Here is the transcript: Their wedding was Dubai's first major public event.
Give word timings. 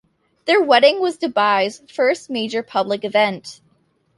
Their 0.45 0.59
wedding 0.59 0.99
was 0.99 1.19
Dubai's 1.19 1.83
first 1.91 2.27
major 2.31 2.63
public 2.63 3.05
event. 3.05 3.61